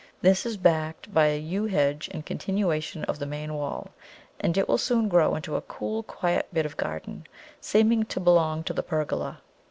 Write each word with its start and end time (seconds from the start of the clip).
This 0.23 0.47
is 0.47 0.57
backed 0.57 1.13
by 1.13 1.27
a 1.27 1.37
Yew 1.37 1.65
hedge 1.65 2.07
in 2.07 2.23
continuation 2.23 3.03
of 3.03 3.19
the 3.19 3.27
main 3.27 3.53
wall, 3.53 3.89
and 4.39 4.57
it 4.57 4.67
will 4.67 4.79
soon 4.79 5.07
grow 5.09 5.35
into 5.35 5.55
a 5.55 5.61
cool, 5.61 6.01
quiet 6.01 6.47
bit 6.51 6.65
of 6.65 6.75
garden, 6.75 7.27
seeming 7.59 8.05
to 8.05 8.19
belong 8.19 8.63
to 8.63 8.73
the 8.73 8.81
pergola. 8.81 9.41